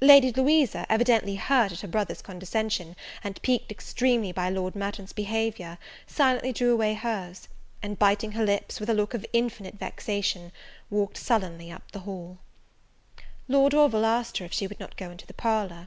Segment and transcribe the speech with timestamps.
[0.00, 5.78] Lady Louisa, evidently hurt at her brother's condescension, and piqued extremely by Lord Merton's behaviour,
[6.04, 7.46] silently drew away hers;
[7.80, 10.50] and biting her lips, with a look of infinite vexation,
[10.90, 12.38] walked sullenly up the hall.
[13.46, 15.86] Lord Orville asked her if she would not go into the parlour?